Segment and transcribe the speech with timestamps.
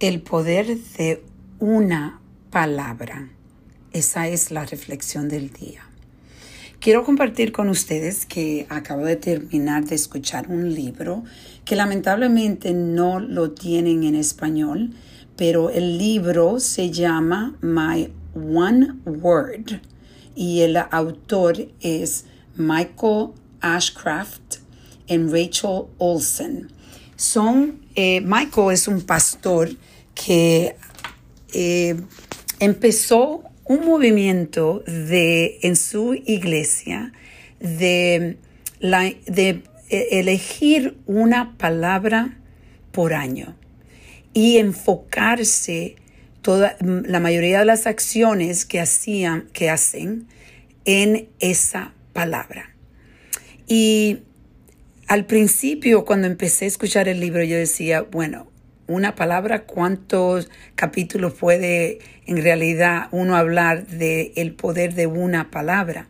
[0.00, 1.22] El poder de
[1.60, 3.30] una palabra.
[3.92, 5.82] Esa es la reflexión del día.
[6.80, 11.22] Quiero compartir con ustedes que acabo de terminar de escuchar un libro
[11.64, 14.90] que lamentablemente no lo tienen en español,
[15.36, 19.80] pero el libro se llama My One Word
[20.34, 22.24] y el autor es
[22.56, 23.28] Michael
[23.60, 24.56] Ashcraft
[25.06, 26.72] y Rachel Olsen.
[27.16, 29.70] Son, eh, Michael es un pastor
[30.14, 30.76] que
[31.52, 31.96] eh,
[32.58, 37.12] empezó un movimiento de, en su iglesia
[37.60, 38.36] de,
[38.80, 42.38] de e, elegir una palabra
[42.92, 43.56] por año
[44.32, 45.96] y enfocarse
[46.42, 50.26] toda la mayoría de las acciones que hacían que hacen
[50.84, 52.74] en esa palabra.
[53.66, 54.18] Y
[55.14, 58.48] al principio cuando empecé a escuchar el libro yo decía, bueno,
[58.88, 66.08] una palabra, cuántos capítulos puede en realidad uno hablar del el poder de una palabra.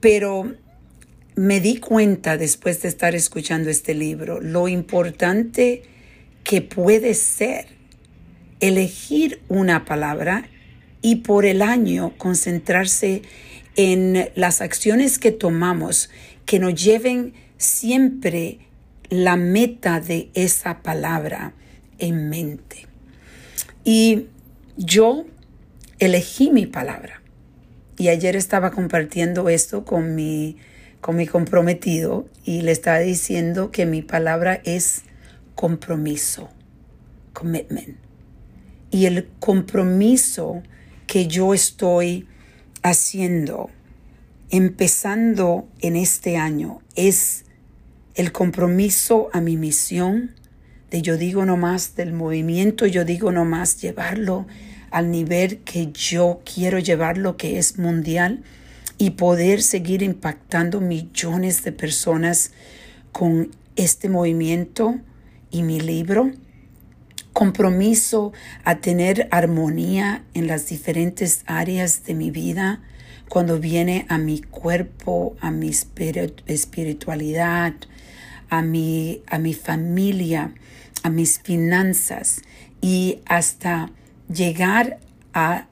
[0.00, 0.52] Pero
[1.34, 5.84] me di cuenta después de estar escuchando este libro lo importante
[6.42, 7.68] que puede ser
[8.60, 10.46] elegir una palabra
[11.00, 13.22] y por el año concentrarse
[13.76, 16.10] en las acciones que tomamos
[16.44, 17.32] que nos lleven
[17.64, 18.58] siempre
[19.10, 21.54] la meta de esa palabra
[21.98, 22.86] en mente.
[23.84, 24.26] Y
[24.76, 25.24] yo
[25.98, 27.22] elegí mi palabra.
[27.96, 30.56] Y ayer estaba compartiendo esto con mi,
[31.00, 35.02] con mi comprometido y le estaba diciendo que mi palabra es
[35.54, 36.50] compromiso,
[37.32, 37.96] commitment.
[38.90, 40.62] Y el compromiso
[41.06, 42.26] que yo estoy
[42.82, 43.70] haciendo,
[44.50, 47.43] empezando en este año, es
[48.14, 50.32] el compromiso a mi misión,
[50.90, 54.46] de yo digo nomás del movimiento, yo digo nomás llevarlo
[54.90, 58.44] al nivel que yo quiero llevarlo, que es mundial,
[58.96, 62.52] y poder seguir impactando millones de personas
[63.10, 65.00] con este movimiento
[65.50, 66.30] y mi libro.
[67.32, 68.32] Compromiso
[68.62, 72.80] a tener armonía en las diferentes áreas de mi vida
[73.28, 77.74] cuando viene a mi cuerpo, a mi espiritualidad,
[78.50, 80.52] a mi, a mi familia,
[81.02, 82.42] a mis finanzas
[82.80, 83.90] y hasta
[84.32, 84.98] llegar
[85.32, 85.66] a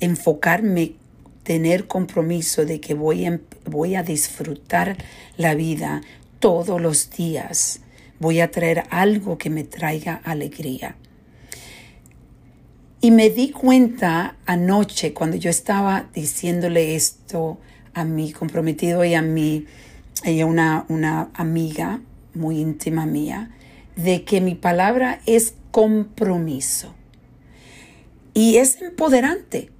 [0.00, 0.94] enfocarme,
[1.42, 4.96] tener compromiso de que voy a, voy a disfrutar
[5.36, 6.02] la vida
[6.40, 7.80] todos los días.
[8.20, 10.96] Voy a traer algo que me traiga alegría.
[13.00, 17.58] Y me di cuenta anoche cuando yo estaba diciéndole esto
[17.94, 19.66] a mi comprometido y a mi,
[20.24, 22.00] ella una, una amiga
[22.34, 23.50] muy íntima mía,
[23.94, 26.92] de que mi palabra es compromiso.
[28.34, 29.70] Y es empoderante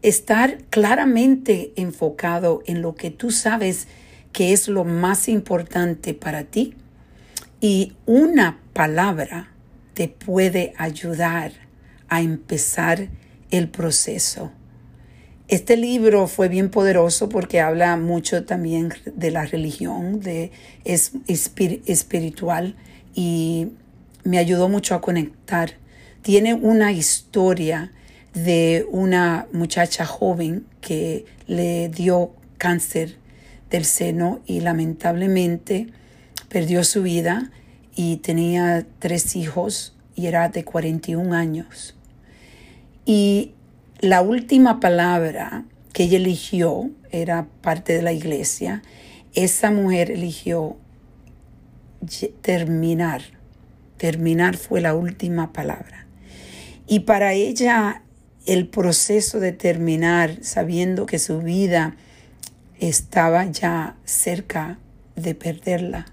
[0.00, 3.88] estar claramente enfocado en lo que tú sabes
[4.32, 6.74] que es lo más importante para ti.
[7.60, 9.50] Y una palabra
[9.92, 11.52] te puede ayudar
[12.12, 13.08] a empezar
[13.50, 14.52] el proceso.
[15.48, 20.50] Este libro fue bien poderoso porque habla mucho también de la religión, de
[20.84, 21.12] es
[21.86, 22.76] espiritual
[23.14, 23.68] y
[24.24, 25.70] me ayudó mucho a conectar.
[26.20, 27.92] Tiene una historia
[28.34, 33.16] de una muchacha joven que le dio cáncer
[33.70, 35.86] del seno y lamentablemente
[36.50, 37.50] perdió su vida
[37.96, 41.94] y tenía tres hijos y era de 41 años.
[43.04, 43.52] Y
[44.00, 48.82] la última palabra que ella eligió era parte de la iglesia.
[49.34, 50.76] Esa mujer eligió
[52.40, 53.22] terminar.
[53.96, 56.06] Terminar fue la última palabra.
[56.86, 58.02] Y para ella
[58.46, 61.96] el proceso de terminar, sabiendo que su vida
[62.80, 64.78] estaba ya cerca
[65.14, 66.06] de perderla,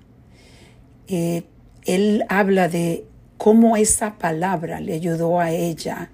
[1.07, 1.44] eh,
[1.85, 3.06] él habla de
[3.38, 6.12] cómo esa palabra le ayudó a ella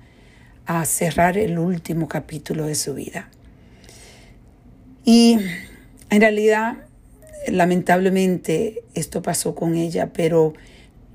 [0.66, 3.30] a cerrar el último capítulo de su vida.
[5.04, 5.38] Y
[6.10, 6.78] en realidad
[7.48, 10.54] lamentablemente esto pasó con ella, pero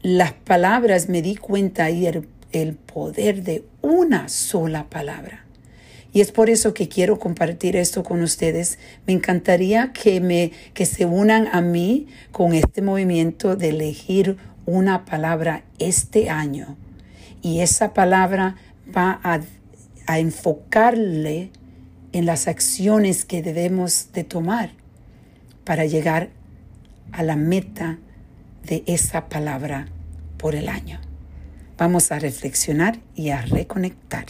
[0.03, 5.45] las palabras me di cuenta ayer el poder de una sola palabra.
[6.13, 8.79] Y es por eso que quiero compartir esto con ustedes.
[9.07, 14.37] Me encantaría que me que se unan a mí con este movimiento de elegir
[14.67, 16.77] una palabra este año.
[17.43, 18.57] Y esa palabra
[18.95, 19.41] va a,
[20.19, 21.53] enfocarle
[22.13, 24.71] en las acciones que debemos de tomar
[25.65, 26.31] para llegar
[27.13, 27.99] a la meta
[28.65, 29.87] de esa palabra
[30.37, 30.99] por el año.
[31.79, 34.27] Vamos a reflexionar y a reconectar.